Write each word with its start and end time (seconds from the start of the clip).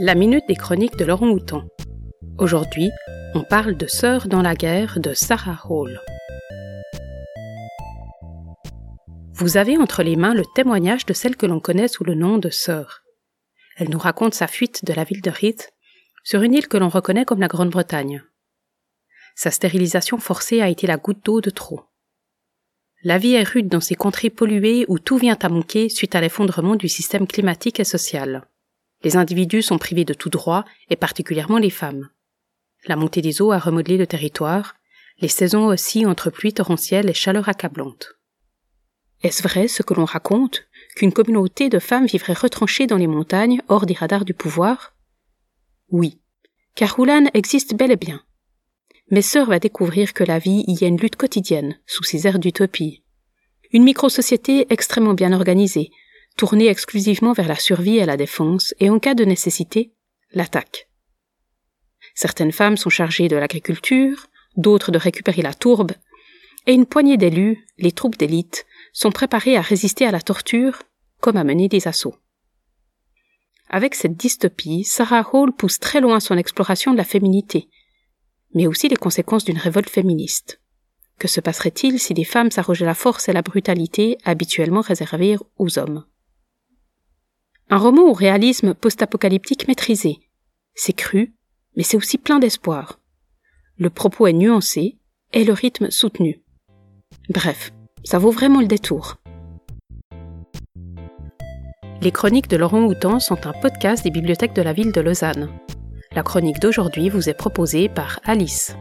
La 0.00 0.14
minute 0.14 0.44
des 0.46 0.54
chroniques 0.54 0.96
de 0.96 1.04
Laurent 1.04 1.28
Houton. 1.28 1.68
Aujourd'hui, 2.38 2.88
on 3.34 3.42
parle 3.42 3.76
de 3.76 3.88
Sœurs 3.88 4.28
dans 4.28 4.42
la 4.42 4.54
guerre 4.54 5.00
de 5.00 5.12
Sarah 5.12 5.60
Hall. 5.68 6.00
Vous 9.32 9.56
avez 9.56 9.76
entre 9.76 10.04
les 10.04 10.14
mains 10.14 10.34
le 10.34 10.44
témoignage 10.54 11.04
de 11.04 11.12
celle 11.12 11.34
que 11.34 11.46
l'on 11.46 11.58
connaît 11.58 11.88
sous 11.88 12.04
le 12.04 12.14
nom 12.14 12.38
de 12.38 12.48
Sœur. 12.48 13.02
Elle 13.76 13.90
nous 13.90 13.98
raconte 13.98 14.34
sa 14.34 14.46
fuite 14.46 14.84
de 14.84 14.92
la 14.92 15.02
ville 15.02 15.20
de 15.20 15.30
Rith 15.30 15.72
sur 16.22 16.42
une 16.42 16.54
île 16.54 16.68
que 16.68 16.76
l'on 16.76 16.90
reconnaît 16.90 17.24
comme 17.24 17.40
la 17.40 17.48
Grande-Bretagne. 17.48 18.22
Sa 19.34 19.50
stérilisation 19.50 20.18
forcée 20.18 20.60
a 20.60 20.68
été 20.68 20.86
la 20.86 20.96
goutte 20.96 21.24
d'eau 21.24 21.40
de 21.40 21.50
trop. 21.50 21.82
La 23.02 23.18
vie 23.18 23.34
est 23.34 23.42
rude 23.42 23.68
dans 23.68 23.80
ces 23.80 23.96
contrées 23.96 24.30
polluées 24.30 24.84
où 24.86 25.00
tout 25.00 25.18
vient 25.18 25.38
à 25.42 25.48
manquer 25.48 25.88
suite 25.88 26.14
à 26.14 26.20
l'effondrement 26.20 26.76
du 26.76 26.88
système 26.88 27.26
climatique 27.26 27.80
et 27.80 27.84
social. 27.84 28.46
Les 29.04 29.16
individus 29.16 29.62
sont 29.62 29.78
privés 29.78 30.04
de 30.04 30.14
tout 30.14 30.30
droit, 30.30 30.64
et 30.90 30.96
particulièrement 30.96 31.58
les 31.58 31.70
femmes. 31.70 32.08
La 32.86 32.96
montée 32.96 33.22
des 33.22 33.42
eaux 33.42 33.52
a 33.52 33.58
remodelé 33.58 33.96
le 33.96 34.06
territoire, 34.06 34.76
les 35.20 35.28
saisons 35.28 35.66
aussi 35.66 36.06
entre 36.06 36.30
pluie 36.30 36.52
torrentielle 36.52 37.10
et 37.10 37.14
chaleur 37.14 37.48
accablante. 37.48 38.14
Est-ce 39.22 39.42
vrai 39.42 39.66
ce 39.66 39.82
que 39.82 39.94
l'on 39.94 40.04
raconte, 40.04 40.64
qu'une 40.94 41.12
communauté 41.12 41.68
de 41.68 41.80
femmes 41.80 42.06
vivrait 42.06 42.34
retranchée 42.34 42.86
dans 42.86 42.96
les 42.96 43.08
montagnes, 43.08 43.62
hors 43.68 43.84
des 43.84 43.94
radars 43.94 44.24
du 44.24 44.34
pouvoir? 44.34 44.94
Oui, 45.90 46.20
car 46.76 46.94
Roulan 46.94 47.26
existe 47.34 47.74
bel 47.74 47.90
et 47.90 47.96
bien. 47.96 48.22
Mes 49.10 49.22
sœurs 49.22 49.48
va 49.48 49.58
découvrir 49.58 50.12
que 50.12 50.22
la 50.22 50.38
vie 50.38 50.64
y 50.68 50.84
a 50.84 50.88
une 50.88 50.98
lutte 50.98 51.16
quotidienne, 51.16 51.78
sous 51.86 52.04
ces 52.04 52.26
airs 52.26 52.38
d'utopie. 52.38 53.02
Une 53.72 53.82
micro-société 53.82 54.66
extrêmement 54.70 55.14
bien 55.14 55.32
organisée, 55.32 55.90
tournée 56.38 56.68
exclusivement 56.68 57.32
vers 57.32 57.48
la 57.48 57.56
survie 57.56 57.98
et 57.98 58.06
la 58.06 58.16
défense, 58.16 58.72
et 58.78 58.88
en 58.88 59.00
cas 59.00 59.14
de 59.14 59.24
nécessité, 59.24 59.92
l'attaque. 60.32 60.88
Certaines 62.14 62.52
femmes 62.52 62.76
sont 62.76 62.90
chargées 62.90 63.28
de 63.28 63.36
l'agriculture, 63.36 64.28
d'autres 64.56 64.92
de 64.92 64.98
récupérer 64.98 65.42
la 65.42 65.52
tourbe, 65.52 65.92
et 66.66 66.74
une 66.74 66.86
poignée 66.86 67.16
d'élus, 67.16 67.66
les 67.76 67.90
troupes 67.90 68.16
d'élite, 68.16 68.66
sont 68.92 69.10
préparées 69.10 69.56
à 69.56 69.60
résister 69.60 70.06
à 70.06 70.12
la 70.12 70.20
torture 70.20 70.82
comme 71.20 71.36
à 71.36 71.44
mener 71.44 71.68
des 71.68 71.88
assauts. 71.88 72.14
Avec 73.68 73.96
cette 73.96 74.16
dystopie, 74.16 74.84
Sarah 74.84 75.28
Hall 75.32 75.52
pousse 75.52 75.80
très 75.80 76.00
loin 76.00 76.20
son 76.20 76.38
exploration 76.38 76.92
de 76.92 76.96
la 76.96 77.04
féminité, 77.04 77.68
mais 78.54 78.68
aussi 78.68 78.88
les 78.88 78.96
conséquences 78.96 79.44
d'une 79.44 79.58
révolte 79.58 79.90
féministe. 79.90 80.60
Que 81.18 81.26
se 81.26 81.40
passerait-il 81.40 81.98
si 81.98 82.14
les 82.14 82.24
femmes 82.24 82.52
s'arrogeaient 82.52 82.86
la 82.86 82.94
force 82.94 83.28
et 83.28 83.32
la 83.32 83.42
brutalité 83.42 84.18
habituellement 84.24 84.82
réservées 84.82 85.36
aux 85.58 85.78
hommes? 85.80 86.04
Un 87.70 87.78
roman 87.78 88.02
au 88.02 88.12
réalisme 88.12 88.74
post-apocalyptique 88.74 89.68
maîtrisé. 89.68 90.20
C'est 90.74 90.94
cru, 90.94 91.34
mais 91.76 91.82
c'est 91.82 91.96
aussi 91.96 92.18
plein 92.18 92.38
d'espoir. 92.38 92.98
Le 93.76 93.90
propos 93.90 94.26
est 94.26 94.32
nuancé 94.32 94.96
et 95.32 95.44
le 95.44 95.52
rythme 95.52 95.90
soutenu. 95.90 96.40
Bref, 97.28 97.72
ça 98.04 98.18
vaut 98.18 98.30
vraiment 98.30 98.60
le 98.60 98.66
détour. 98.66 99.16
Les 102.00 102.12
chroniques 102.12 102.48
de 102.48 102.56
Laurent 102.56 102.84
Houtan 102.84 103.20
sont 103.20 103.46
un 103.46 103.52
podcast 103.52 104.04
des 104.04 104.10
bibliothèques 104.10 104.54
de 104.54 104.62
la 104.62 104.72
ville 104.72 104.92
de 104.92 105.00
Lausanne. 105.00 105.50
La 106.12 106.22
chronique 106.22 106.60
d'aujourd'hui 106.60 107.10
vous 107.10 107.28
est 107.28 107.34
proposée 107.34 107.88
par 107.88 108.20
Alice. 108.24 108.76